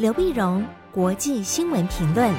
[0.00, 2.32] 刘碧荣，国际新闻评论。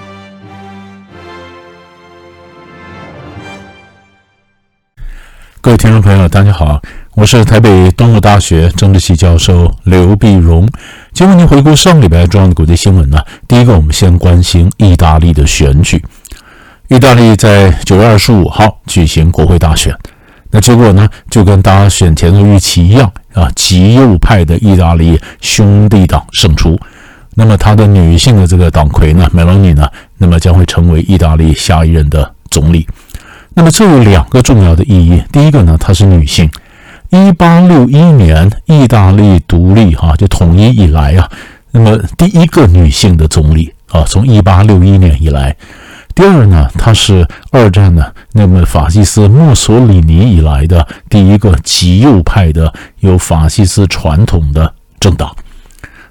[5.61, 6.81] 各位听众朋友，大家好，
[7.13, 10.67] 我是台北东吴大学政治系教授刘碧荣。
[11.13, 13.23] 今天您回顾上礼拜重要的国际新闻呢。
[13.47, 16.03] 第一个，我们先关心意大利的选举。
[16.87, 19.95] 意大利在九月二十五号举行国会大选，
[20.49, 26.75] 那结果呢，就跟大家选前的预期一样啊，极右派的意大利兄弟党胜出。
[27.33, 32.85] 那么，他的女性的这个党魁呢，梅洛尼呢，那么将会成为意大利下一任的总理。
[33.53, 35.23] 那么，这有两个重要的意义。
[35.31, 36.49] 第一个呢，她是女性。
[37.09, 41.29] 一八六一年意大利独立哈、啊，就统一以来啊，
[41.71, 45.55] 那么第一个女性的总理啊，从一八六一年以来。
[46.15, 55.33] 第二呢，他是二战呢，那么法西斯墨索里尼以来的第一个极右派的有法西斯传统的政党。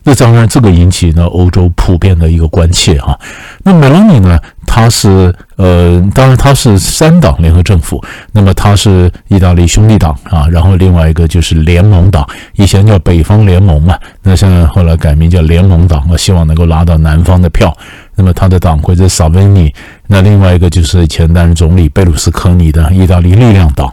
[0.03, 3.19] 那当然，这个引起呢欧洲普遍的一个关切哈。
[3.63, 17.77] 那梅洛尼呢，他是呃，当然他是三党联合政府，那么他是意大利兄弟党啊，然后另外一个就是联盟党，以前叫北方联盟嘛，那现在后来改名叫联盟党，我希望能够拉到南方的票。
[18.17, 19.73] 那么他的党魁是萨维尼，
[20.07, 23.93] 那另外一个就是前担任总理贝鲁斯科尼的意大利力量党。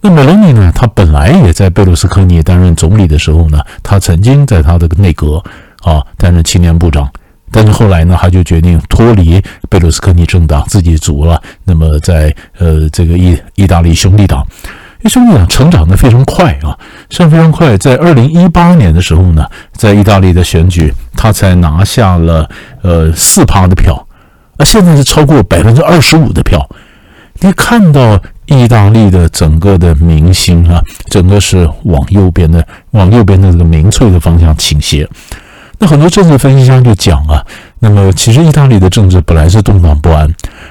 [0.00, 5.42] 那梅洛尼呢，他本来也在贝鲁斯科尼担任总理的时候呢，他曾经在他的内阁
[5.82, 7.10] 啊担任青年部长，
[7.50, 11.42] 但是后来呢，他就决定脱离贝鲁斯科尼政党，自己组了。
[11.64, 14.46] 那么在呃这个意意大利兄弟党。
[15.04, 16.76] 兄弟党成长的非常快啊，
[17.10, 17.78] 上非常快。
[17.78, 22.50] 在二零一八年的时候呢，在意大利的选举，他才拿下了
[22.82, 24.04] 呃四趴的票，
[24.56, 26.68] 而现在是超过百分之二十五的票。
[27.38, 35.08] 你看到意大利的整个的民心啊，整个是往右边的，往右边的这个民粹的方向倾斜。
[35.78, 37.44] 那很多政治分析家就讲啊，
[37.80, 40.26] 那么其实意大利的政治本来是动荡不安。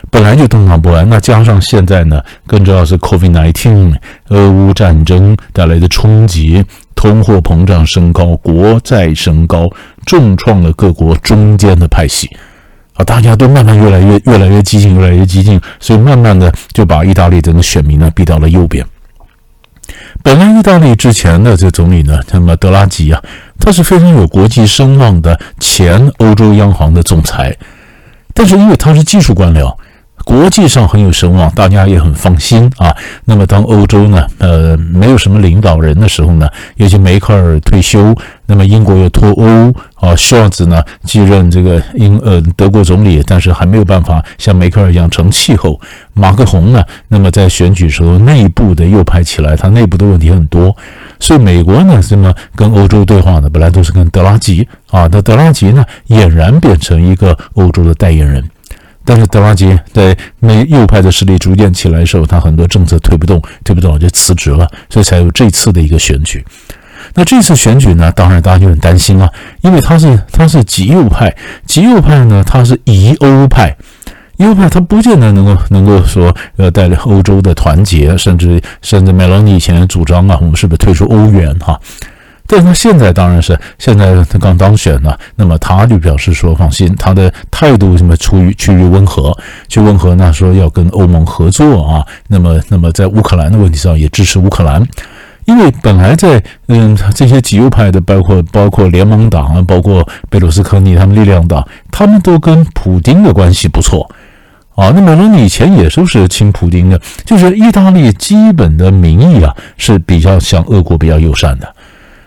[0.09, 3.95] 本来就动荡不安，那加上现在呢，更重要是 COVID-19，
[4.29, 6.63] 俄乌战争带来的冲击，
[6.95, 9.69] 通货膨胀升高，国债升高，
[10.07, 12.29] 重创了各国中间的派系，
[12.95, 18.85] 啊，大家都慢慢越来越越来越激进，越来越激进，所以慢慢的就把意大利整个选民呢逼到了右边。
[20.23, 23.21] 本来意大利之前的这总理呢，那么德拉吉啊，
[23.59, 27.55] 他是非常有国际声望的前欧洲央行的总裁，
[28.33, 29.75] 但是因为他是技术官僚。
[30.25, 32.93] 国际上很有声望，大家也很放心啊。
[33.23, 38.13] 那么当欧洲呢，呃，没有什么领导人的时候呢，尤其梅克尔退休，
[38.47, 45.79] 那么英国又脱欧啊，肖尔兹呢继任这个英呃德国总理，但是还没有办法像梅克尔一样成气候。
[46.15, 50.75] 马克宏呢，那么在选举时候内部的右派起来，他内部的问题很多，
[51.19, 58.43] 所以美国呢，这么跟欧洲对话呢，本来都是跟德拉吉啊，那德拉吉呢，俨然变成一个欧洲的代言人。
[59.05, 66.43] 但是德拉吉在那右派的势力逐渐起来的时候，他很多政策推不动，推不动就辞职了，所以才有这次的一个选举。
[67.13, 69.29] 那这次选举呢，当然大家就很担心啊，
[69.61, 71.33] 因为他是他是极右派，
[71.67, 73.77] 极右派呢，他是疑欧派，
[74.37, 81.79] 右派他不见得能够能够说呃带领欧洲的团结，甚至甚至梅洛尼以前主张啊，我们是不是退出欧元哈？
[82.47, 89.35] 但他现在当然是现在他刚当选了，那么他就表示说放心，他的态度什么出于趋于温和，
[89.67, 94.87] 去温和呢，说要跟欧盟合作啊，那么那么在乌克兰的问题上也支持乌克兰，
[95.45, 104.09] 因为本来在嗯这些极右派的，包括包括联盟党啊，包括贝鲁斯科尼他们力量党，他们都跟普丁的关系不错
[104.75, 104.91] 啊。
[104.95, 111.74] 那梅洛尼以前也都是亲普丁的，就是意大利基本的民意啊是比较向俄国比较友善的。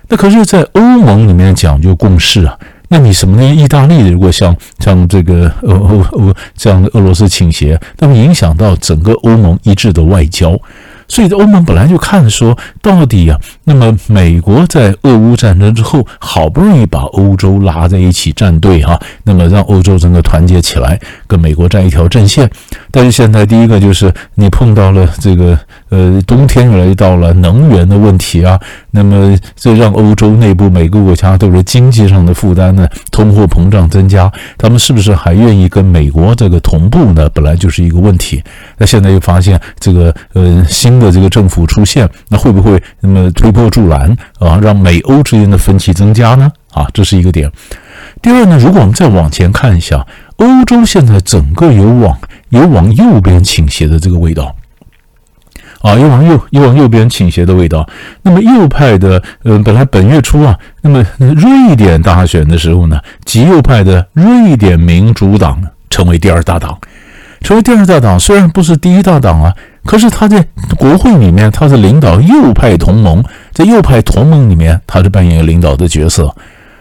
[0.08, 2.58] 那可是，在欧盟里面讲究共识啊，
[2.88, 3.54] 那你什么呢？
[3.54, 10.58] 意大利如果像像这个呃欧欧这样的俄罗斯倾斜，那么影响到整个欧盟一致的外交。
[11.10, 22.50] 所以，欧盟本来就看说，到底啊，那么美国在俄乌战争之后，好不容易把欧洲拉在一起站队哈，那么让欧洲整个团结起来，跟美国站一条阵线。
[22.90, 25.58] 但是现在第一个就是你碰到了这个
[25.90, 37.28] 呃冬天又来到了，能源的问题啊，那么这让欧洲内部每个国家都是经济上的负担呢，通货膨胀增加，他们是不是还愿意跟美国这个同步呢？
[37.30, 38.42] 本来就是一个问题。
[38.76, 46.50] 那现在又发现这个呃新的这个政府出现，那会不会那么推波助澜啊，让美欧之间的分歧增加呢？
[46.72, 47.50] 啊，这是一个点。
[48.20, 50.06] 第二呢，如果我们再往前看一下，
[50.36, 52.18] 欧洲现在整个有往
[52.50, 54.54] 有往右边倾斜的这个味道。
[55.80, 57.88] 啊，又往右又往右边倾斜的味道。
[58.22, 66.76] 那么右派的，呃，本来本月初啊，那么瑞典大选的时候呢，极右派的瑞典民主党成为第二大党，
[67.40, 69.54] 成为第二大党，虽然不是第一大党啊，
[69.84, 70.44] 可是他在
[70.76, 73.22] 国会里面，他是领导右派同盟，
[73.52, 76.34] 在右派同盟里面，他是扮演领导的角色。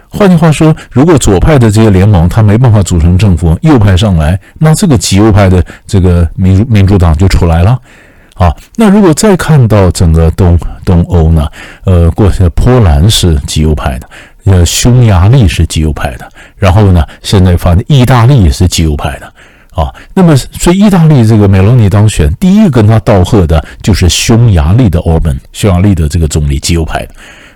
[0.10, 7.78] 换句话说，如果左派的这些联盟他没办法组成政府，右派上来，那这个极右派的这个民主民主党就出来了。
[8.38, 11.50] 啊，那如果再看到整个东东欧呢？
[11.86, 14.10] 呃，过去波兰是极右派的，
[14.46, 19.34] 呃，匈牙利是极右派的，然后呢，现在发现意大利也是极右派的。
[19.74, 27.08] 啊，那么所以意大利这个梅隆尼当选，第一个跟他道贺的就是匈牙利的欧本，匈牙利的这个总理极右派。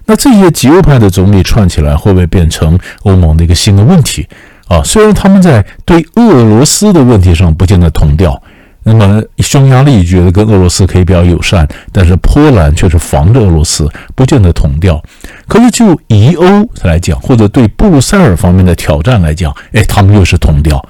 [0.06, 4.28] 那这些极右派的总理串起来，会不会变成欧盟的一个新的问题？
[4.68, 8.42] 啊，虽然他们在对俄罗斯的问题上不见得同调。
[8.84, 15.02] 那么，匈牙利觉得跟俄罗斯可以比较友善，但是波兰却是防着俄罗斯，不见得同调。
[15.48, 16.46] 可是就疑欧
[16.82, 20.84] 来讲，或者对布鲁塞尔方面的挑战来讲，哎，他们又是同调。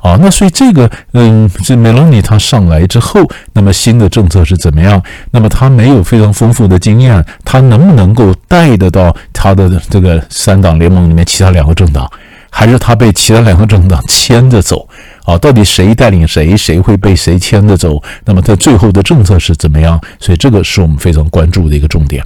[0.00, 3.20] 啊，那所以这个，嗯，这梅隆尼他上来之后，
[3.52, 5.02] 那么新的政策是怎么样？
[5.32, 12.08] 那么他没有非常丰富的经验，他能不能够带得到他的这个三党联盟里面其他两个政党？
[12.50, 14.87] 还是他被其他两个政党牵着走
[15.28, 15.38] 啊？
[15.38, 18.02] 到底谁带领谁，谁会被谁牵着走？
[18.24, 20.00] 那么他最后的政策是怎么样？
[20.18, 22.24] 所以这个是我们非常关注的一个重点。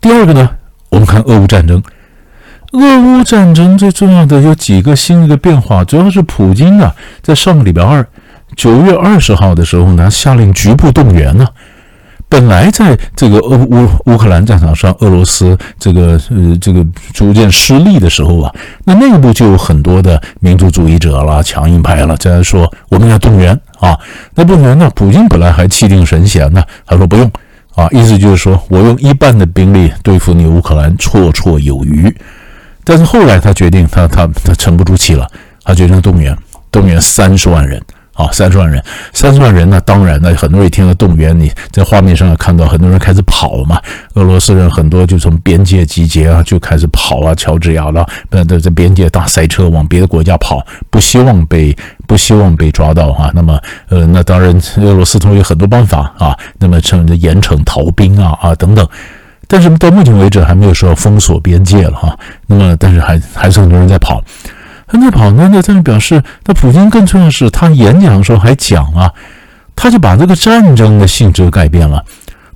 [0.00, 0.48] 第二个呢，
[0.88, 1.82] 我们看俄乌战争。
[2.72, 8.06] 俄乌战争最重要的有几个新的变化，主要是普京啊，在上个礼拜二，
[8.56, 11.46] 九月二十号的时候呢，下令局部动员呢。
[12.32, 16.82] 本来在这个俄乌乌克兰战场上，俄罗斯这个呃这个
[17.12, 18.50] 逐渐失利的时候啊，
[18.84, 23.94] 那内部就有很多的民族主义者啦、强硬派了，在说我们要动员啊。
[24.34, 27.30] 那动员呢，普京本来还气定神闲呢，他说不用
[27.74, 32.10] 啊，意思就是说我用一半的兵力对付你乌克兰绰绰有余。
[32.82, 35.28] 但是后来他决定他，他他他沉不住气了，
[35.64, 36.34] 他决定动员，
[36.70, 37.78] 动员三十万人。
[38.14, 38.82] 啊，三十万人，
[39.12, 39.80] 三十万人呢？
[39.86, 43.80] 当然呢，很多人一听到动员，你在画面上看到很多人开始跑嘛。
[44.14, 51.74] 俄罗斯人很多就从边界集结啊，就开始跑啊，乔治亚了，呃，在边界大塞车往别的国家跑，不希望被
[52.06, 53.32] 不希望被抓到哈、啊。
[53.34, 58.86] 那么，呃，那当然，俄罗斯同有很多办法啊，那么趁着严惩逃兵啊啊等等。
[59.48, 64.22] 但是到目前为止还没有说封锁边界了哈、那么，但是还还是很多人在跑。
[64.92, 69.10] 他在跑呢，那这样表示，那普京更重要的是，他演讲的时候还讲啊，
[69.74, 72.04] 他就把这个战争的性质改变了，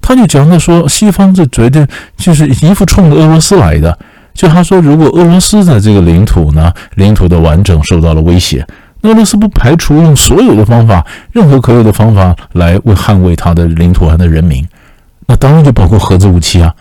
[0.03, 1.87] 他就讲的说，西方是绝对
[2.19, 3.99] 就是一副冲着俄罗斯来的，
[4.35, 8.67] 就他说，如果俄罗斯的这个领土呢，领土的完整受到了威胁，
[9.01, 11.03] 俄罗斯不排除用所有的方法，
[11.33, 14.63] 任何可有的方法来为捍卫他的领土和的人民，
[15.27, 16.75] 那当然就包括核子武器啊。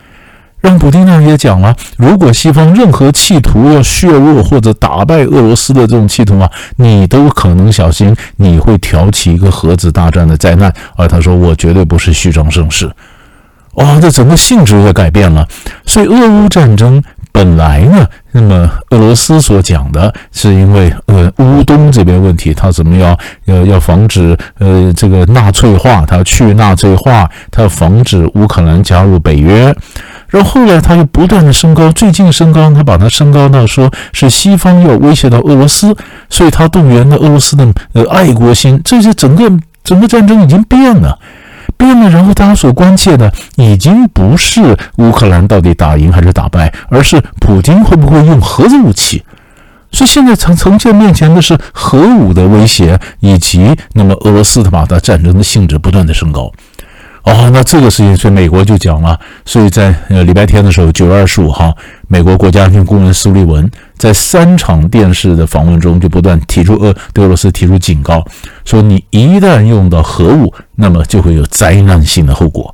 [0.66, 10.74] 让普丁呢也讲了，如果西方任何企图要削弱或者打败俄罗斯的这种企图啊，你都可能小心，你会挑起一个核子大战的灾难。
[10.96, 12.92] 而他说，我绝对不是虚张声势。
[13.76, 15.48] 哇，这整个性质也改变了。
[15.86, 17.00] 所以，俄乌战争
[17.32, 23.16] 本来呢，那么俄罗斯所讲的是因为呃乌东这边问题，他怎么要
[23.46, 29.76] 要要防止呃这个纳粹化，他去纳粹化，他防止乌克兰加入北约。
[30.36, 35.95] 然后后来他又不断的升高，最近升高，他把它升高到说是西方要威胁到俄罗斯，
[36.30, 38.81] 所以他动员了俄罗斯的呃爱国心。
[38.83, 39.50] 这些整个
[39.81, 41.18] 整个战争已经变了，
[41.78, 42.09] 变了。
[42.09, 49.24] 然后大家所关切的已经不是乌克兰到底打赢还是打败，而是普京会不会用核子武器。
[49.94, 56.52] 所以现在呈呈现面前的是核武的威胁，以及那么俄罗斯他把它战争的性质不断的升高。
[57.26, 59.20] 哦，那这个事情，所以美国就讲了。
[59.46, 61.76] 所以在呃礼拜天的时候，九月二十五号，
[62.08, 63.68] 美国国家安全顾问苏利文
[63.98, 68.24] 在三场电视的访问中，就不断提出俄对俄罗斯提出警告，
[68.64, 72.74] 说你一旦用到核武，那么就会有灾难性的后果。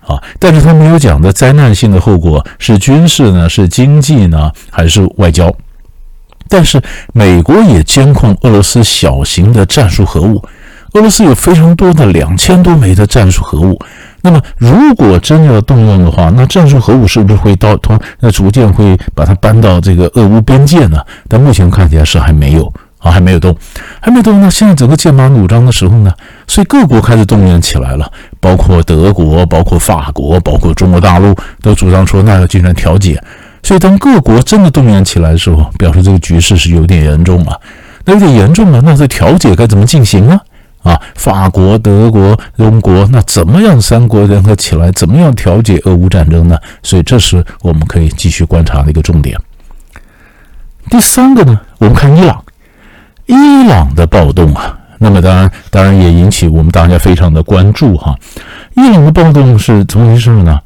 [0.00, 5.50] 啊，但是他没有讲的灾难性的后果是军事呢，是经济呢，还是外交？
[6.48, 6.80] 但是
[7.14, 10.44] 美国也监控俄罗斯小型的战术核武。
[10.96, 13.78] 俄罗斯有非常多的两千多枚的战术核武，
[14.22, 20.98] 那么如果真要动用的话，那战术核武是不是会到同那逐渐会把它搬到这个俄乌边界呢？
[21.28, 23.54] 但目前看起来是还没有啊，还没有动，
[24.00, 24.50] 还没动呢。
[24.50, 26.10] 现在整个剑拔弩张的时候呢，
[26.46, 28.10] 所以各国开始动员起来了，
[28.40, 33.22] 包括德国、包括法国、包括中国大陆都主张说那要进行调解。
[33.62, 37.60] 所以当各国真的动员起来的时候，表示这个局势是有点严重了。
[38.08, 40.40] 那有点严重了，那这调解该怎么进行呢？
[40.86, 46.56] 啊，法国、德国、中国，那怎么样三国联合起来，怎么样调解俄乌战争呢？
[46.80, 49.36] 所以这是我们可以继续观察的一个重点。
[50.88, 52.44] 第三个呢，我们看伊朗，
[53.26, 53.34] 伊
[53.68, 58.14] 朗的暴动啊，那么当然当然也引起我们大家非常的关注哈。
[58.76, 60.60] 伊朗的暴动是怎么回事呢？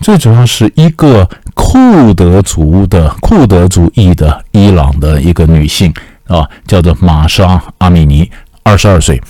[0.00, 5.94] 最主要是一个库德族的库德族裔的伊朗的一个女性
[6.26, 8.30] 啊，叫做玛莎阿米尼，
[8.64, 9.22] 二十二岁。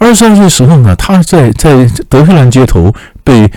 [0.00, 2.92] 二十二岁时候呢，他在在德黑兰街头
[3.22, 3.48] 被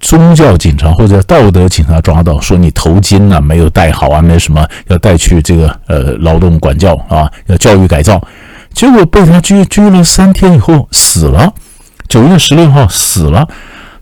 [0.00, 8.20] 宗教警察或者道德警察抓到，说你头巾呢没有戴好啊，没什么要带去这个呃劳动管教啊，要教育改造。
[8.74, 11.54] 结果被他拘拘了三天以后死了，
[12.08, 13.48] 九月十六号死了。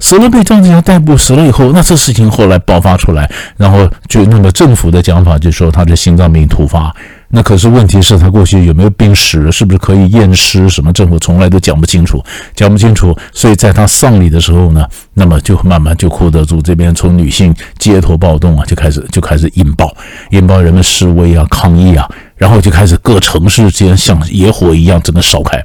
[0.02, 6.90] 死了，被张子强逮捕死了以后，那这事情后来爆发出来，然后就那么政府的讲法就说他是心脏病突发。
[7.32, 10.68] 那可是问题是他过去有没有病史，是不是可以验尸？
[10.68, 12.22] 什么政府从来都讲不清楚，
[12.56, 13.16] 讲不清楚。
[13.32, 14.84] 所以在他丧礼的时候呢，
[15.14, 19.94] 那么就慢慢就库德族这边从女性街头暴动啊，就开始就开始引爆，
[20.30, 25.64] 引爆人们示威啊、抗议啊，然后就开始各城市之间像野火一样整个烧开。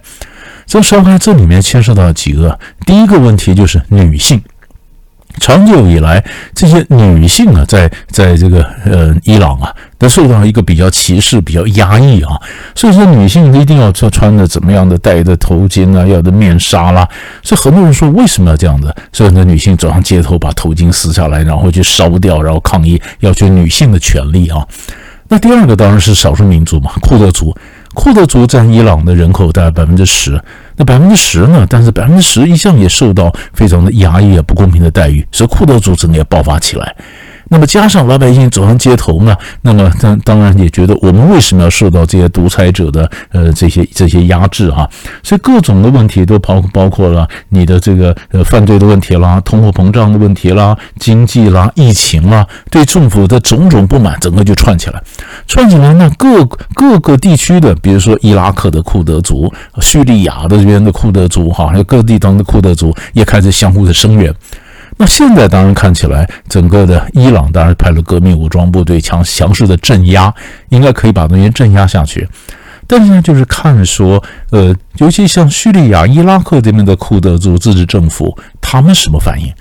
[0.68, 2.58] 这烧开，这里面牵涉到几个。
[2.86, 4.42] 第一个问题就是女性，
[5.40, 6.24] 长久以来，
[6.54, 12.40] 这些女性啊，在在这个呃伊朗啊，都受到一个比较歧视、比较压抑啊。
[12.76, 17.08] 所以说，女性一定要穿穿的怎么样的，戴的头巾啊，要的面纱啦。
[17.44, 18.94] 所以很多人说，为什么要这样子？
[19.12, 24.66] 所以很多女性走上街头，把头巾撕下来，然后去烧掉，然后抗议，要求女性的权利啊。
[25.28, 27.56] 那第二个当然是少数民族嘛，库德族。
[27.96, 30.38] 库德族占伊朗的人口大概百分之十，
[30.78, 31.66] 那百分之十呢？
[31.70, 36.96] 但是百分之十一向也受到非常的压抑啊，不公平的待遇，所以库德族整个也爆发起来。
[37.48, 44.90] 那么加上老百姓走上街头呢，那么当当然也觉得我们为什么要受到这些独裁者的呃这些这些压制啊？
[45.22, 55.00] 所以各种的问题都包包括了你的这个呃犯罪的问题啦、通货膨胀的问题啦、经济啦、疫情啦，对政府的种种不满，整个就串起来，
[55.48, 64.34] 串起来呢各各个地区的，比如说伊拉克的库德族、叙利亚的这边的库德族哈，还有各地方的库德族也开始相互的声援。
[64.98, 70.34] 那现在当然看起来，整个的伊朗当然派了革命武装部队强强势的镇压，
[70.70, 72.28] 应该可以把那些镇压下去。
[72.88, 79.52] 但是呢，就是看说，呃，尤其像叙利亚、伊拉克这边的库德族自治政府，他们什么反应？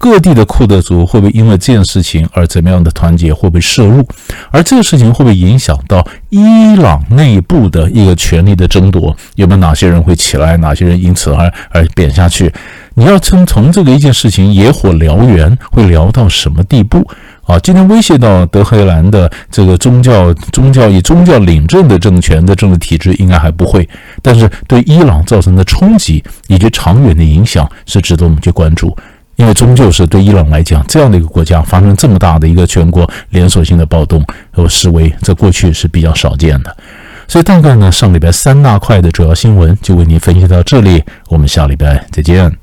[0.00, 4.02] 各地的库德族会不会因为这件事情而怎么样的团结，会不会涉入？
[4.50, 9.14] 而这个事情会不会影响到伊朗内部的一个权力的争夺？
[9.34, 12.50] 有没有哪些人会起来，哪些人因此而而贬下去？
[12.94, 17.06] 你要从从这个一件事情野火燎原，会燎到什么地步
[17.44, 17.58] 啊？
[17.58, 23.86] 今天威胁到德黑兰的这个宗教宗教以宗教领政的政权的政治体制，应该还不会。
[24.22, 28.96] 但是对伊朗造成的冲击以及长远的影响，是值得我们去关注。
[29.40, 36.76] 因为终究是对伊朗来讲，这样的一个国家发生这么大的一个全国连锁性的暴动和示威，在过去是比较少见的。
[37.26, 42.59] 所以大概呢，上礼拜三大块的主要新闻就为您分析到这里，我们下礼拜再见。